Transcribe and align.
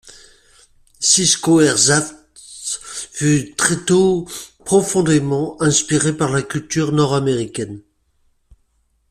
Cisco 0.99 1.61
Herzhaft 1.61 2.15
fut 2.33 3.53
très 3.55 3.85
tôt 3.85 4.25
profondément 4.65 5.61
inspiré 5.61 6.17
par 6.17 6.31
la 6.31 6.41
culture 6.41 6.91
nord 6.91 7.13
américaine. 7.13 7.83